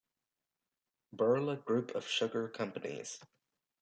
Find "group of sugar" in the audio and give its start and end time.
1.63-2.47